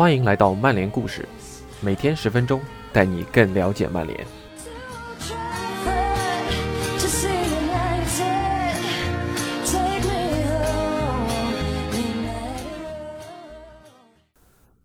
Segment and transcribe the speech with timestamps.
[0.00, 1.28] 欢迎来到曼联故事，
[1.82, 2.58] 每天十分钟，
[2.90, 4.26] 带你更了解曼联。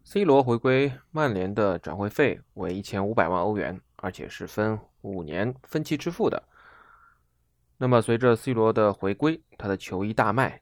[0.04, 6.44] C 罗回归曼联的转会费为一千五百万欧元，而且是分五年分期支付的。
[7.78, 10.62] 那么，随着 C 罗的回归，他的球衣大卖，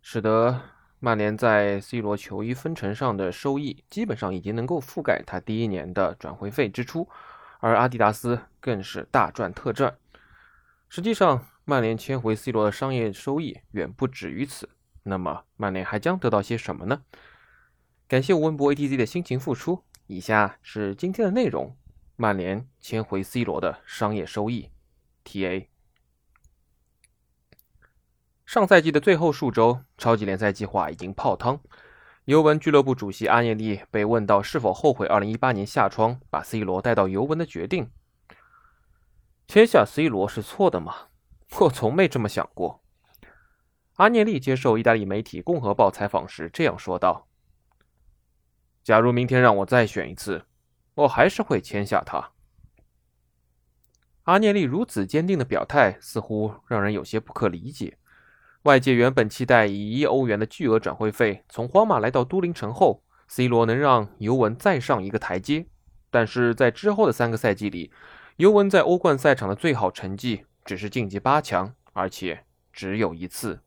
[0.00, 0.58] 使得
[1.02, 7.08] 曼联在 C 罗球衣分成上的收益基本上已经能够覆盖他第一年的转会费支出，
[7.58, 9.96] 而阿迪达斯更是大赚特赚。
[10.90, 14.68] 实际上，曼联签回 C 罗的商业收益远不止于此。
[15.04, 17.02] 那么，曼联还将得到些什么呢？
[18.06, 19.82] 感谢吴文博 ATZ 的辛勤付出。
[20.06, 21.74] 以下是今天的内容：
[22.16, 24.68] 曼联签回 C 罗的商业收益。
[25.24, 25.68] TA。
[28.50, 31.60] 上赛季的最后数周，超级联赛计划已经泡汤。
[32.24, 37.92] 尤文俱乐部主席阿涅利被问到是否后悔2018年夏窗把 C 罗带到尤文的决定，
[39.46, 41.10] 签下 C 罗是错的吗？
[41.60, 42.82] 我从没这么想过。
[43.98, 47.28] 阿涅利接受意大利媒体《共和报》采访时这样说道。
[48.82, 50.44] 假如明天让我再选一次，
[50.94, 52.32] 我还是会签下他。
[54.24, 57.96] 阿涅利如此坚定的表态，似乎让人有些不可理解。
[58.64, 65.66] 外界原本期待以一亿欧元的巨额转会费从皇马来到都灵城后，C 罗能让尤文再上一个台阶。
[66.10, 67.90] 但是在之后的三个赛季里，
[68.36, 73.60] 尤文在欧冠赛场的最好成绩只是晋级八强，而且只有一次。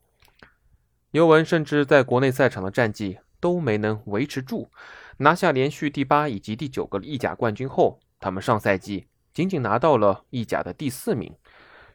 [1.10, 4.70] 尤文甚至在国内赛场的战绩都没能维持住。
[5.18, 11.34] 拿下连续第八以及第九个意甲冠军后，他们上赛季仅仅拿到了意甲的第四名。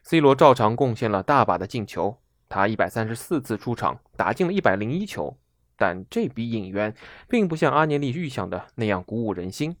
[0.02, 2.18] C 罗照常贡献了大把的进球，
[2.50, 5.38] 他一百三十四次出场打进了一百零一球，
[5.76, 6.94] 但这笔引援
[7.26, 9.74] 并不像阿涅利预想的那样鼓舞人心。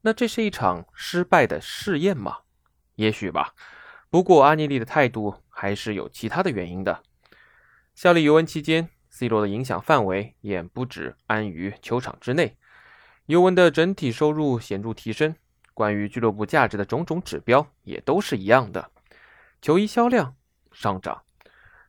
[0.00, 2.38] 那这是一场失败的试验吗？
[2.96, 3.54] 也许吧。
[4.10, 7.04] 不过阿涅利的态度还是有其他的原因的。
[7.94, 8.90] 效力尤文期间。
[9.10, 12.56] C 罗的影响范围也不止安于球场之内，
[13.26, 15.34] 尤文的整体收入显著提升，
[15.74, 18.92] 关于俱乐部价值的种种指标也都是一样的：
[19.60, 20.36] 球衣销量
[20.80, 21.22] 上涨，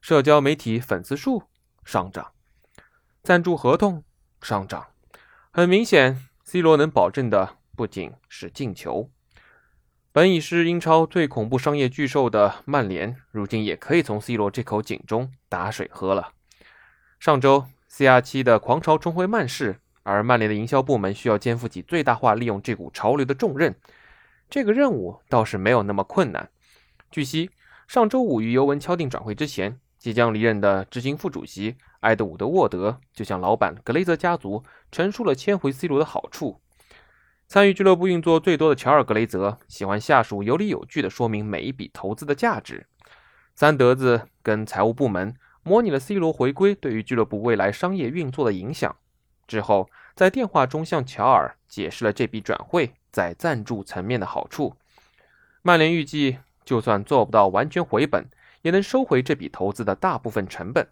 [0.02, 1.44] 社交媒体粉丝数
[1.86, 2.32] 上涨，
[3.22, 4.04] 赞助合同
[4.42, 4.88] 上涨。
[5.52, 9.12] 很明显，C 罗能保证的不仅是进球。
[10.12, 16.34] 本已是英超最恐怖商业巨兽的曼联，如今也可以从 C 罗这口井中打水喝了。
[17.20, 23.80] 上周，CR7 的狂潮重回曼市，而曼联的营销部门需要肩负起最大化利用这股潮流的重任。
[24.50, 26.50] 这个任务倒是没有那么困难。
[27.12, 27.52] 据悉，
[27.90, 36.62] 上周五与尤文敲定转会之前，即将离任的执行副主席埃德伍德·沃德就向老板格雷泽家族陈述了签回 C 罗的好处。
[37.48, 42.86] 参与俱乐部运作最多的乔尔·格雷泽喜欢下属有理有据地说明每一笔投资的价值。
[43.56, 45.36] 三德子跟财务部门。
[45.64, 48.96] 模拟了 C 罗回归对于俱乐部未来商业运作的影响
[49.48, 54.76] 之后，在电话中向乔尔解释了这笔转会在赞助层面的好处。
[55.64, 56.38] 曼联预计，
[56.70, 58.30] 就算做不到完全回本，
[58.62, 60.88] 也能收回这笔投资的大部分成本。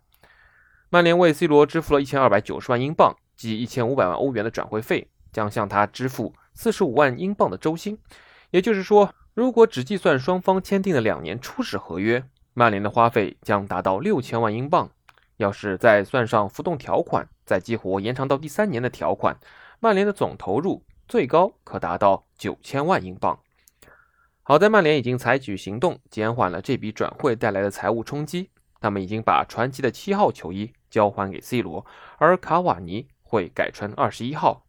[0.89, 7.95] 曼联为 C 罗支付了一千二百九十万英镑，即一千五百万欧元的转会费，将向他支付四十五万英镑的周薪。
[8.49, 12.23] 也就是说，如果只计算双方签订的两年初始合约。
[12.55, 14.89] 曼联的花费将达到六千万英镑，
[15.35, 19.37] 要是再算上浮动条款，再激活延长到第三年的条款，
[19.79, 23.39] 曼联的总投入最高可达到九千万英镑。
[24.47, 28.49] 好在曼联已经采取行动，减缓了这笔转会带来的财务冲击。
[28.79, 31.85] 他们已经把传奇的七号球衣交还给 C 罗，
[32.17, 34.65] 而卡瓦尼会改穿二十一号。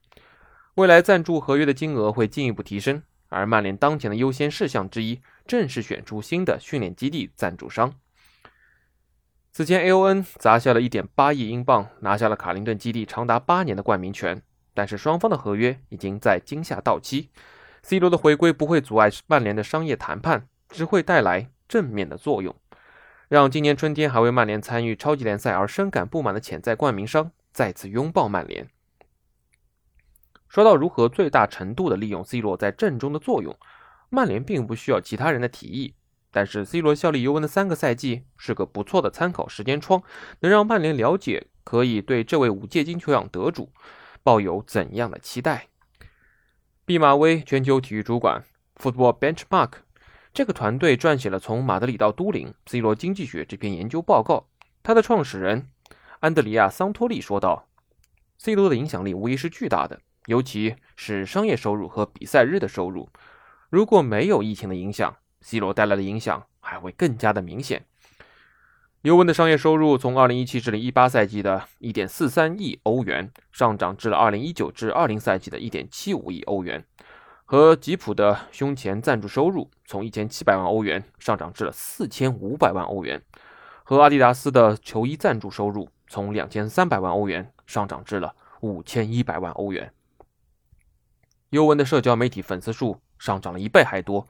[0.74, 5.20] 未来赞助合约的金额会进一步提升，而曼联当前的优先事项之一。
[5.46, 7.94] 正是选出新的训练基地赞助商。
[9.52, 14.42] 此前，AON 砸下了一点八亿英镑，拿下了卡林顿基地长达八年的冠名权。
[14.74, 17.30] 但是，双方的合约已经在今夏到期。
[17.82, 22.54] C 罗的回归不会阻碍曼联的商业谈判，只会带来正面的作用，
[23.28, 28.68] 让今年春天还为曼联参与超级联赛而深感不满的潜在冠名商再次拥抱曼联。
[30.48, 33.56] 说到如何最大程度的利用 C 罗在阵中的作用。
[34.10, 35.94] 曼联并不需要其他人的提议，
[36.30, 40.02] 但是 C 罗效力尤文的三个赛季是个不错的参考时间窗，
[40.40, 43.70] 能让曼联了解可以对这位五届金球奖得主
[44.22, 45.68] 抱有怎样的期待。
[46.88, 48.42] 毕马威全球体育主管
[48.76, 49.72] Football Benchmark
[50.32, 54.46] 这个团队撰写了《从马德里到都灵：C 罗经济学》这篇研究报告。
[54.82, 55.68] 他的创始人
[56.20, 57.68] 安德里亚桑托利说道
[58.38, 63.10] ，C 罗的影响力无疑是巨大的，尤其是商业收入和比赛日的收入。
[63.68, 67.84] 如果没有疫情的影响，C 罗带来的影响还会更加的明显。
[69.02, 76.84] 尤文的商业收入从2017至018赛季的1.43亿欧元上涨至了2019至20赛季的1.75亿欧元，
[77.44, 83.22] 和吉普的胸前赞助收入从1700万欧元上涨至了4500万欧元，
[83.84, 89.92] 和阿迪达斯的球衣赞助收入从2300万欧元上涨至了5100万欧元。
[91.50, 94.26] 尤文的社交媒体粉丝数上涨了一倍还多，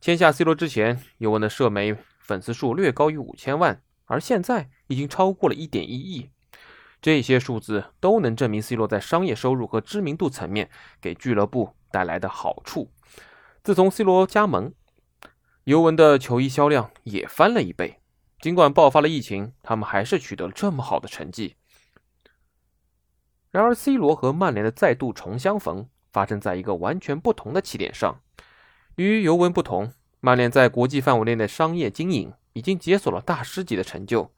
[0.00, 3.82] 签下 C 罗之前，尤文的社媒粉丝数略高于5000万。
[4.06, 6.30] 而现在已经超过了一点一亿，
[7.02, 10.70] 这些数字都能证明 C 罗在商业收入和知名度层面
[11.00, 12.90] 给俱乐部带来的好处。
[13.62, 14.72] 自从 C 罗加盟，
[15.64, 18.00] 尤文的球衣销量也翻了一倍。
[18.40, 21.56] 尽管爆发了疫情，他们还是取得了这么好的成绩。
[23.50, 28.20] 然而，C 罗和曼联的再度重相逢发生在一个完全不同的起点上。
[28.96, 32.32] 与尤文不同，曼联在国际范围内的商业经营。
[32.56, 34.32] 已经解锁了大师级的成就。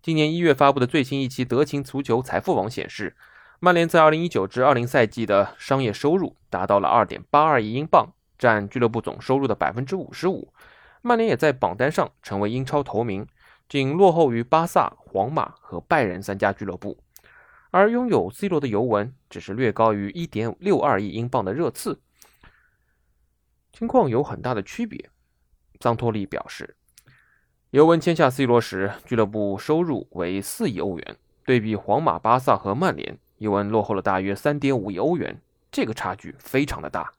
[0.00, 3.16] 今年一月发布的最新一期德勤足球财富网显示，
[3.58, 10.46] 曼联在2019至20赛季的商业收入达到了2.82亿英镑，占俱乐部总收入的55%。
[11.02, 13.26] 曼联也在榜单上成为英超头名，
[13.68, 17.02] 仅落后于巴萨、皇马和拜仁三家俱乐部。
[17.72, 22.00] 而拥有 C 罗的尤文只是略高于1.62亿英镑的热刺。
[23.72, 25.10] 情况有很大的区别，
[25.80, 26.76] 桑托利表示。
[27.70, 31.16] 尤文签下 C 罗时，俱乐部收入为四亿欧元。
[31.44, 35.40] 对比皇马、巴萨和曼联，尤文落后了大约三点五亿欧元，
[35.70, 37.12] 这个差距非常的大。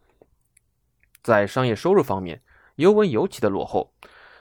[1.23, 2.41] 在商业收入方面，
[2.75, 3.93] 尤文尤其的落后。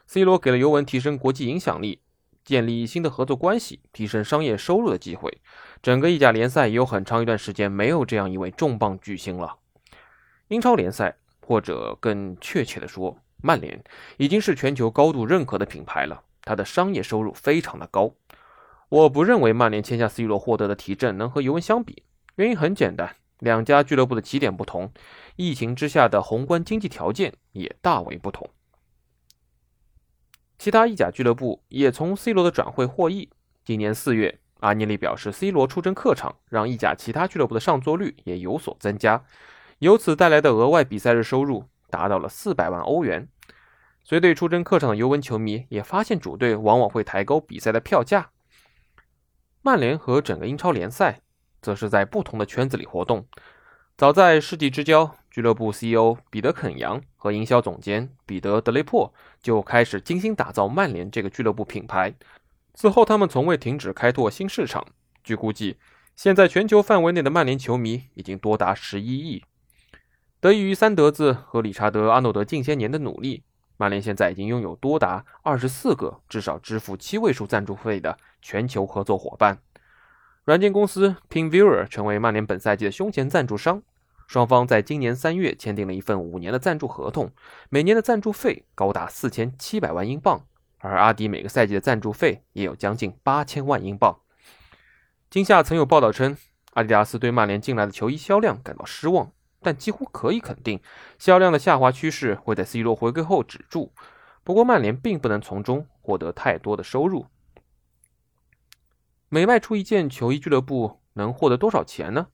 [0.08, 2.00] C 罗给了尤文提升国际影响力、
[2.44, 5.40] 建立新的合作关系、提升商业收入的机会。
[5.80, 9.58] 整个意甲联赛也有很长一段时间没有这样一位重磅巨星了。
[10.48, 11.16] 英超联赛，
[11.46, 13.82] 或者更确切的说，曼联
[14.16, 18.14] 已经是全球高度认可的品牌了，它的商业收入非常的高。
[18.88, 22.02] 我不认为曼联签下 C 罗获得的提振能和尤文相比，
[22.36, 24.92] 原因很简单，两家俱乐部的起点不同，
[25.36, 28.48] 疫情之下的宏观经济条件也大为不同。
[30.58, 33.30] 其他意甲俱乐部也从 C 罗的转会获益。
[33.64, 39.24] 今年四月，阿涅利表示，C 罗出征客场让意甲其他俱乐部的上座率也有所增加，
[39.78, 41.64] 由此带来的额外比赛日收入。
[41.90, 43.28] 达到了四百万欧元。
[44.02, 48.30] 随队出征客场的尤文球迷也发现，主队往往会抬高比赛的票价。
[49.60, 51.20] 曼联和整个英超联赛
[51.60, 53.26] 则是在不同的圈子里活动。
[53.98, 59.12] 早在世纪之交，俱乐部 CEO 彼得肯扬和营销总监彼得德雷珀
[59.42, 62.14] 就开始精心打造曼联这个俱乐部品牌。
[62.72, 64.86] 此后，他们从未停止开拓新市场。
[65.22, 65.76] 据估计，
[66.16, 69.44] 现在全球范围内的曼联球迷已经多达十一亿。
[70.40, 73.44] 得益于三德子和理查德·阿诺德近些年的努力，
[73.76, 79.58] 曼联现在已经拥有多达二十四个至少支付七位数赞助费的全球合作伙伴。
[80.44, 83.82] 软件公司 Pinviewer 成为曼联本赛季的胸前赞助商，
[84.26, 87.30] 双方在今年三月签订了一份五年的赞助合同，
[87.68, 90.46] 每年的赞助费高达四千七百万英镑，
[90.78, 94.18] 而阿迪每个赛季的赞助费也有将近八千万英镑。
[95.28, 96.34] 今夏曾有报道称，
[96.72, 99.30] 阿迪达斯对曼联近来的球衣销量感到失望。
[99.62, 100.80] 但几乎可以肯定，
[101.18, 103.92] 销量的下滑趋势会在 C 罗回归后止住。
[104.42, 107.26] 不过，曼联并不能从中获得太多的收入。
[109.28, 112.28] 每卖出一件球衣，俱乐部能获得多少钱呢？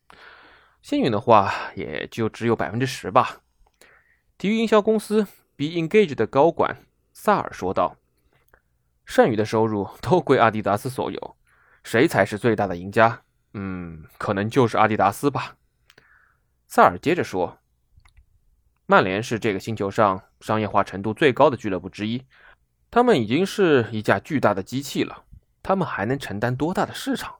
[0.80, 3.40] 幸运的话，也就只有百分之十吧。
[4.38, 7.96] 体育营销公司 Be Engage 的高管萨尔说道
[9.04, 11.36] ：“剩余的收入都归阿迪达斯所有。
[11.82, 13.22] 谁才是最大的赢家？
[13.54, 15.56] 嗯，可能就是阿迪达斯吧。”
[16.68, 17.58] 萨尔接着说
[18.86, 22.24] ：“曼联是这个星球上商业化程度最高的俱乐部之一，
[22.90, 25.24] 他们已经是一架巨大的机器了。
[25.62, 27.36] 他们还能承担多大的市场？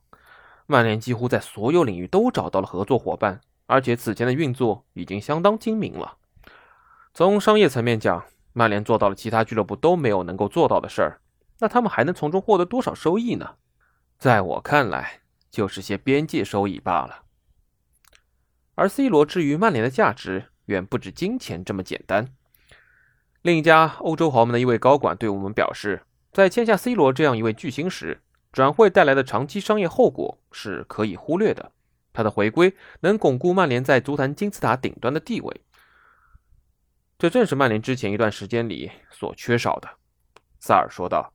[0.67, 6.17] 曼联几乎在所有领域都找到了合作伙伴，而且此前的运作已经相当精明了。
[7.13, 11.21] 从商业层面讲，曼联做到了其他俱乐部都没有能够做到的事儿。
[11.59, 13.57] 那他们还能从中获得多少收益呢？
[14.19, 17.25] 在我看来，就是些边界收益罢了。”
[18.77, 22.29] 而 C 罗至于曼联的价值，远不止金钱这么简单。
[23.43, 28.21] 另一家欧洲豪门的一位高管对我们表示，在签下 C 罗这样一位巨星时，
[28.53, 31.73] 转会带来的长期商业后果是可以忽略的。
[32.13, 35.61] 他的回归能巩固曼联在足坛金字塔顶端的地位，
[37.19, 39.89] 这正是曼联之前一段时间里所缺少的。
[40.61, 41.33] 萨尔说道：“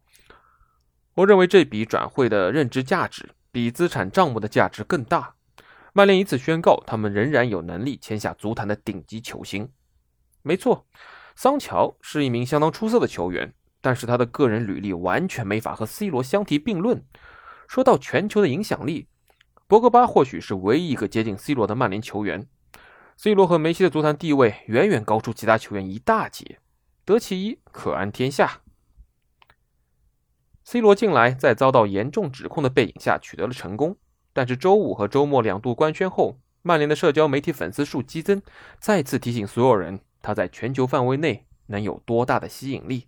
[1.15, 5.33] 我认为这笔转会的认知价值比资产账目的价值更大。”
[5.93, 9.69] 曼联以此宣告，他们仍然有能力签下足坛的顶级球星。
[10.41, 10.87] 没错，
[11.35, 17.03] 桑乔是一名相当出色的球员，但是他的个人履历完全没法和 C 罗相提并论。
[17.67, 19.07] 说到全球的影响力，
[19.67, 22.47] 博格巴或许是唯一一个接近 C 罗的曼联球员。
[23.17, 26.59] C 罗和梅西的足坛地位远远高出其他球员一大截，
[27.05, 28.61] 得其一可安天下。
[30.63, 33.97] C 罗近来在遭到严重指控的背景下取得了成功，
[34.33, 38.41] 但是周五和周末两度官宣后，曼联的社交媒体粉丝数激增，
[38.79, 39.99] 再次提醒所有人。
[40.21, 43.07] 他在全球范围内能有多大的吸引力？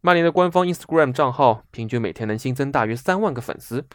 [0.00, 3.86] 曼联的官方 Instagram 账号平均每天能新增大约三万个粉丝。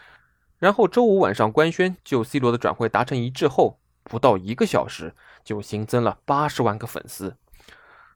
[0.59, 7.35] 然后周五晚上官宣就 C 罗的转会达成一致后，不到一个小时就新增了八十万个粉丝。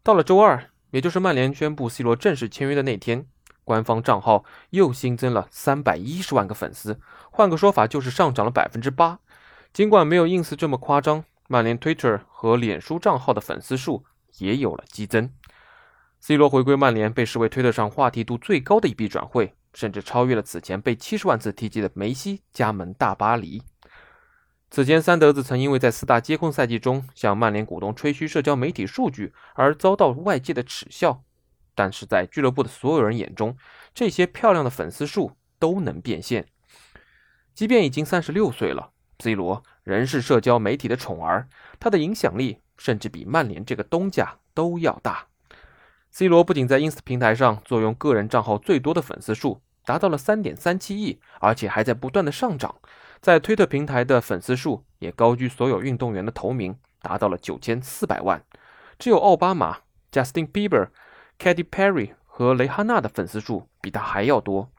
[0.04, 3.26] 到了周二，也就是曼联宣布 C 罗正式签约的那天，
[3.66, 6.98] 官方账号又新增了三百一十万个粉丝。
[7.30, 9.20] 换个说法，就是上涨了百分之八。
[9.74, 11.26] 尽管没有 ins 这么夸张。
[11.48, 14.04] 曼联 Twitter 和脸书账号的粉丝数
[14.40, 15.32] 也有了激增。
[16.20, 23.62] C 罗回归曼联被视为推特上话题度最高的一笔转会，甚至超越了此前被七十万次提及的梅西加盟大巴黎。
[24.72, 31.22] 此前，三德子曾因为在四大皆空赛季中向曼联股东吹嘘社交媒体数据而遭到外界的耻笑，
[31.76, 33.56] 但是在俱乐部的所有人眼中，
[33.94, 36.48] 这些漂亮的粉丝数都能变现。
[37.54, 39.62] 即便已经三十六岁了，C 罗。
[39.84, 41.48] 仍是社交媒体的宠儿，
[41.80, 45.28] 他的影响力甚至比曼联这个东家都要大。
[46.10, 52.78] C 罗不仅在 ins 平台上坐拥个人账号最多的粉丝数，达到了三点三七亿，而且还在不断的上涨。
[53.22, 58.44] 在推特平台的粉丝数也高居所有运动员的头名，达到了九千四百万。
[58.98, 60.88] 只有奥巴马、Justin Bieber、
[61.40, 64.70] Katy Perry 和蕾哈娜的粉丝数比他还要多。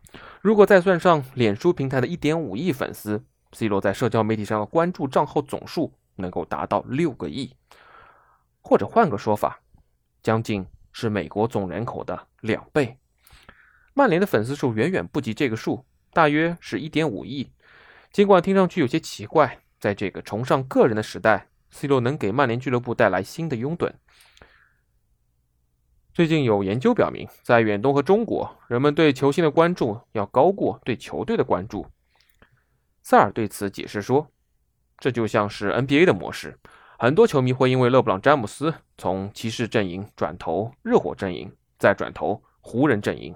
[0.41, 7.55] 如果再算上脸书平台的一点五亿粉丝，C 罗在社交媒体上的关注账号总数能够达到六个亿，
[8.63, 9.61] 或者换个说法，
[10.23, 12.99] 将近是美国总人口的两倍。
[13.95, 17.51] 曼联的粉丝数远远不及这个数，大约是一点五亿。
[18.13, 23.93] 尽管听上去有些奇怪，在这个崇尚个人的时代，C 罗能给曼联俱乐部带来新的拥趸。
[26.17, 31.85] 最近有研究表明，在远东和中国，人们对球星的关注要高过对球队的关注。
[33.03, 34.27] 塞尔对此解释说
[34.97, 36.59] ：“这就像是 NBA 的模式，
[36.99, 43.35] 很多球迷会因为勒布朗·詹姆斯从骑士阵营转投热火阵营，再转投湖人阵营。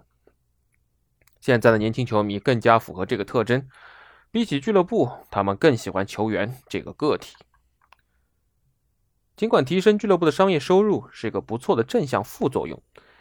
[1.38, 3.68] 现在的年轻球迷更加符合这个特征，
[4.30, 7.36] 比起俱乐部，他们更喜欢球员这个个体。
[9.40, 12.78] 尽管提升俱乐部的商业收入是一个不错的正向副作用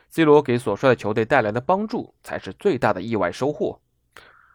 [0.10, 3.80] ，C 罗给所率的球队带来的帮助才是最大的意外收获。”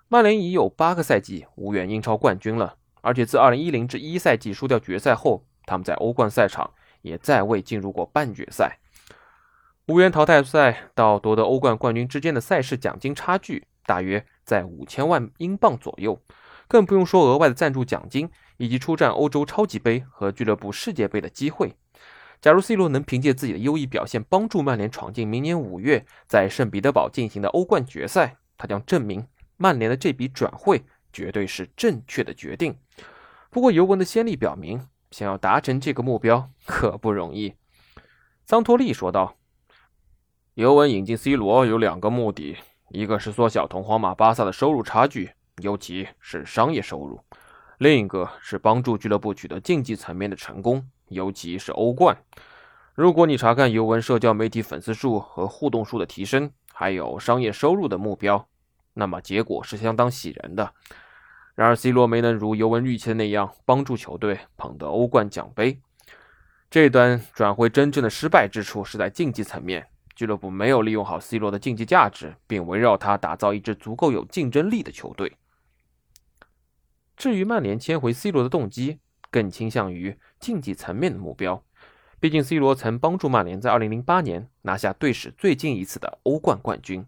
[0.09, 8.79] 曼联已有八个赛季无缘英超冠军了，而且自2010至1赛季输掉决赛后，他们在欧冠赛场也再未进入过半决赛。
[9.87, 16.21] 无缘淘汰赛到夺得欧冠冠军之间的赛事奖金差距大约在五千万英镑左右，
[16.69, 21.75] 更不用说额外的赞助奖金以及出战欧洲超级杯和俱乐部世界杯的机会。
[22.41, 29.27] 假如 C 罗能凭借自己的优异表现帮助曼联闯进明年五月在圣彼得堡进行的欧冠决赛，他将证明。
[29.57, 32.77] 曼联的这笔转会绝对是正确的决定。
[33.49, 37.55] 不过，尤文的先例表明，想要达成这个目标可不容易。
[38.45, 39.37] 桑托利说道
[40.55, 42.59] ：“尤文引进 C 罗有两个目的，
[42.91, 45.31] 一个是缩小同皇马、巴萨的收入差距，
[45.63, 47.17] 尤其是商业收入；
[47.79, 52.17] 另一个是帮助俱乐部取得竞技层面的成功，尤其是欧冠。
[52.95, 58.47] 如果你查看尤文社交媒体粉丝数和互动数的提升，还有商业收入的目标。”
[58.97, 60.73] 那么结果是相当喜人的。
[61.57, 65.81] 然而，C 罗没能如尤文预期的那样帮助球队捧得欧冠奖杯。
[66.71, 75.37] 这段转会真正的失败之处是在竞技层面，俱乐部没有利用好 C 罗的竞技价值，并围绕他打造一支足够有竞争力的球队。
[77.17, 78.99] 至于曼联签回 C 罗的动机，
[79.31, 81.65] 更倾向于竞技层面的目标。
[82.21, 87.07] 毕竟，C 罗曾帮助曼联在2008年拿下队史最近一次的欧冠冠军。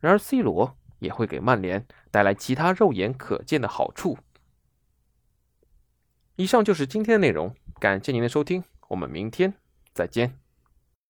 [0.00, 4.18] 然而，C 罗也会给曼联带来其他肉眼可见的好处。
[6.36, 9.54] 以上就是今天的内容，感谢您的收听，我们明天
[9.92, 10.41] 再见。